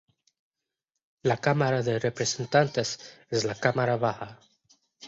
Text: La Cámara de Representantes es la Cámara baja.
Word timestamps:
La 1.21 1.37
Cámara 1.37 1.83
de 1.83 1.99
Representantes 1.99 2.99
es 3.29 3.43
la 3.45 3.53
Cámara 3.53 3.97
baja. 3.97 4.39